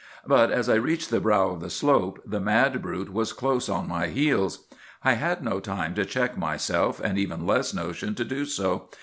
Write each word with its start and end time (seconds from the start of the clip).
But 0.25 0.49
as 0.49 0.67
I 0.67 0.73
reached 0.77 1.11
the 1.11 1.19
brow 1.19 1.51
of 1.51 1.59
the 1.59 1.69
slope 1.69 2.19
the 2.25 2.39
mad 2.39 2.81
brute 2.81 3.13
was 3.13 3.33
close 3.33 3.69
on 3.69 3.87
my 3.87 4.07
heels. 4.07 4.65
"I 5.03 5.13
had 5.13 5.43
no 5.43 5.59
time 5.59 5.93
to 5.93 6.05
check 6.05 6.35
myself, 6.35 6.99
and 6.99 7.19
even 7.19 7.45
less 7.45 7.71
notion 7.71 8.15
to 8.15 8.25
do 8.25 8.45
so. 8.45 8.89